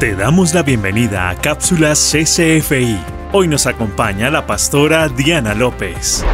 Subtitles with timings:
[0.00, 2.98] Te damos la bienvenida a Cápsulas CCFI.
[3.32, 6.24] Hoy nos acompaña la pastora Diana López.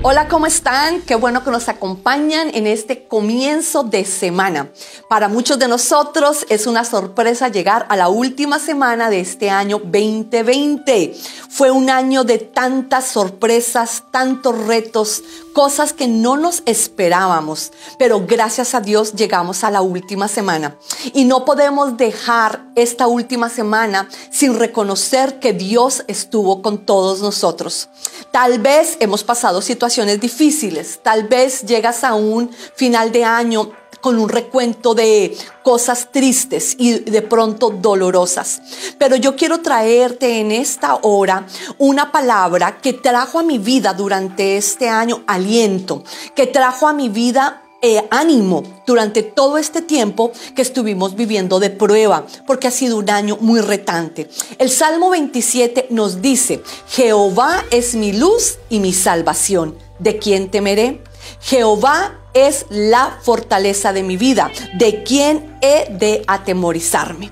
[0.00, 1.02] Hola, ¿cómo están?
[1.02, 4.70] Qué bueno que nos acompañan en este comienzo de semana.
[5.08, 9.80] Para muchos de nosotros es una sorpresa llegar a la última semana de este año
[9.80, 11.16] 2020.
[11.48, 18.76] Fue un año de tantas sorpresas, tantos retos, cosas que no nos esperábamos, pero gracias
[18.76, 20.76] a Dios llegamos a la última semana.
[21.12, 27.88] Y no podemos dejar esta última semana sin reconocer que Dios estuvo con todos nosotros.
[28.30, 34.18] Tal vez hemos pasado situaciones difíciles, tal vez llegas a un final de año con
[34.18, 38.60] un recuento de cosas tristes y de pronto dolorosas.
[38.98, 41.46] Pero yo quiero traerte en esta hora
[41.78, 46.04] una palabra que trajo a mi vida durante este año aliento,
[46.34, 51.70] que trajo a mi vida eh, ánimo durante todo este tiempo que estuvimos viviendo de
[51.70, 54.28] prueba, porque ha sido un año muy retante.
[54.58, 59.76] El Salmo 27 nos dice, Jehová es mi luz y mi salvación.
[59.98, 61.02] ¿De quién temeré?
[61.40, 64.50] Jehová es la fortaleza de mi vida.
[64.76, 67.30] ¿De quién he de atemorizarme?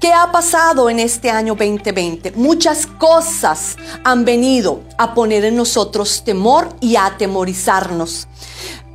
[0.00, 2.32] ¿Qué ha pasado en este año 2020?
[2.32, 8.28] Muchas cosas han venido a poner en nosotros temor y a atemorizarnos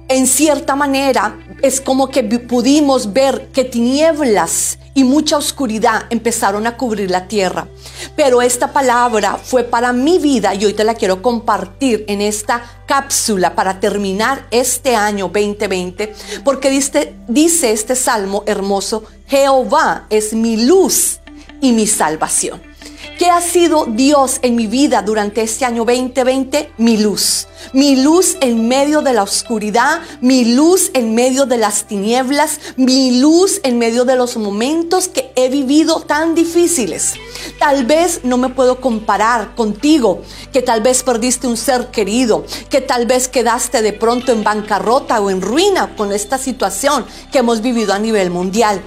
[0.07, 6.77] en cierta manera es como que pudimos ver que tinieblas y mucha oscuridad empezaron a
[6.77, 7.67] cubrir la tierra.
[8.15, 12.63] Pero esta palabra fue para mi vida y hoy te la quiero compartir en esta
[12.85, 20.65] cápsula para terminar este año 2020, porque dice, dice este salmo hermoso, Jehová es mi
[20.65, 21.19] luz
[21.61, 22.72] y mi salvación.
[23.17, 26.73] ¿Qué ha sido Dios en mi vida durante este año 2020?
[26.77, 27.47] Mi luz.
[27.71, 33.19] Mi luz en medio de la oscuridad, mi luz en medio de las tinieblas, mi
[33.19, 37.13] luz en medio de los momentos que he vivido tan difíciles.
[37.59, 42.81] Tal vez no me puedo comparar contigo, que tal vez perdiste un ser querido, que
[42.81, 47.61] tal vez quedaste de pronto en bancarrota o en ruina con esta situación que hemos
[47.61, 48.81] vivido a nivel mundial.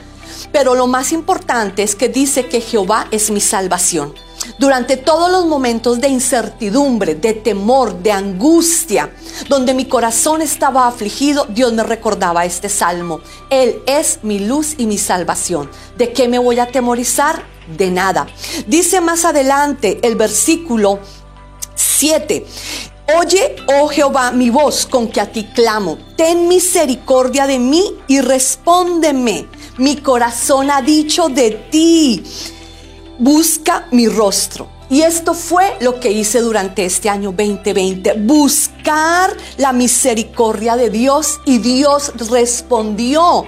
[0.53, 4.26] Pero lo más importante es que dice que Jehová es mi salvación.
[4.59, 9.11] Durante todos los momentos de incertidumbre, de temor, de angustia,
[9.49, 13.21] donde mi corazón estaba afligido, Dios me recordaba este salmo.
[13.51, 15.71] Él es mi luz y mi salvación.
[15.97, 17.45] ¿De qué me voy a atemorizar?
[17.77, 18.27] De nada.
[18.67, 21.01] Dice más adelante el versículo
[21.75, 22.47] 7.
[23.19, 25.99] Oye, oh Jehová, mi voz con que a ti clamo.
[26.17, 29.47] Ten misericordia de mí y respóndeme.
[29.79, 32.25] Mi corazón ha dicho de ti
[33.19, 34.69] busca mi rostro.
[34.89, 41.41] Y esto fue lo que hice durante este año 2020, buscar la misericordia de Dios
[41.45, 43.47] y Dios respondió.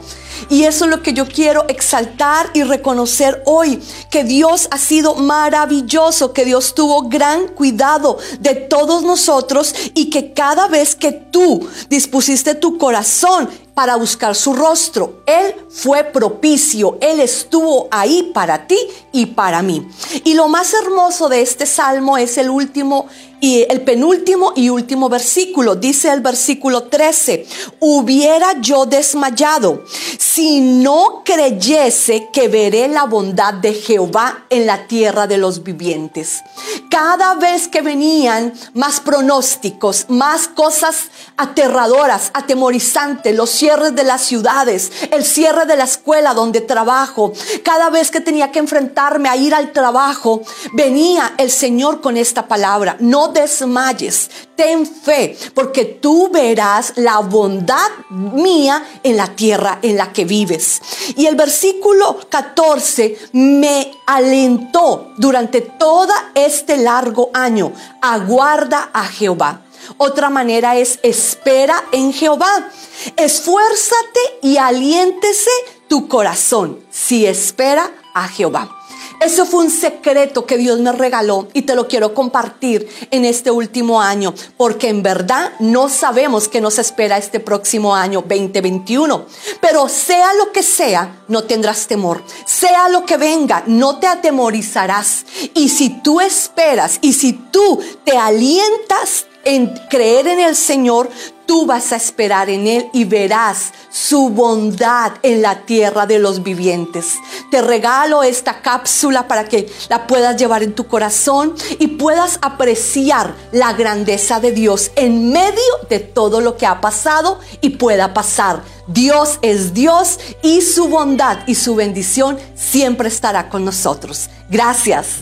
[0.51, 3.81] Y eso es lo que yo quiero exaltar y reconocer hoy,
[4.11, 10.33] que Dios ha sido maravilloso, que Dios tuvo gran cuidado de todos nosotros y que
[10.33, 15.23] cada vez que tú dispusiste tu corazón para buscar su rostro.
[15.25, 18.77] Él fue propicio, Él estuvo ahí para ti
[19.13, 19.89] y para mí.
[20.25, 23.07] Y lo más hermoso de este salmo es el último
[23.41, 25.77] y el penúltimo y último versículo.
[25.77, 27.47] Dice el versículo 13,
[27.81, 29.85] hubiera yo desmayado
[30.19, 36.43] si no creyese que veré la bondad de Jehová en la tierra de los vivientes.
[36.91, 44.91] Cada vez que venían más pronósticos, más cosas aterradoras, atemorizantes, los cierres de las ciudades,
[45.11, 49.55] el cierre de la escuela donde trabajo, cada vez que tenía que enfrentarme a ir
[49.55, 50.41] al trabajo,
[50.73, 57.91] venía el Señor con esta palabra, no desmayes, ten fe, porque tú verás la bondad
[58.09, 60.81] mía en la tierra en la que vives.
[61.15, 67.71] Y el versículo 14 me alentó durante todo este largo año,
[68.01, 69.61] aguarda a Jehová.
[69.97, 72.71] Otra manera es espera en Jehová.
[73.17, 75.51] Esfuérzate y aliéntese
[75.89, 78.79] tu corazón si espera a Jehová.
[79.21, 83.51] Eso fue un secreto que Dios me regaló y te lo quiero compartir en este
[83.51, 89.27] último año, porque en verdad no sabemos qué nos espera este próximo año 2021.
[89.61, 92.23] Pero sea lo que sea, no tendrás temor.
[92.45, 95.27] Sea lo que venga, no te atemorizarás.
[95.53, 101.09] Y si tú esperas y si tú te alientas, en creer en el Señor,
[101.47, 106.43] tú vas a esperar en Él y verás su bondad en la tierra de los
[106.43, 107.15] vivientes.
[107.51, 113.35] Te regalo esta cápsula para que la puedas llevar en tu corazón y puedas apreciar
[113.51, 118.63] la grandeza de Dios en medio de todo lo que ha pasado y pueda pasar.
[118.87, 124.29] Dios es Dios y su bondad y su bendición siempre estará con nosotros.
[124.51, 125.21] Gracias.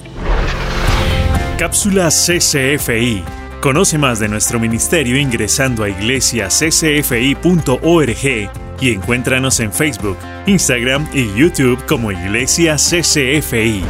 [1.56, 3.46] Cápsula CCFI.
[3.67, 10.17] Conoce más de nuestro ministerio ingresando a iglesiaccfi.org y encuéntranos en Facebook,
[10.47, 13.83] Instagram y YouTube como Iglesia CCFI.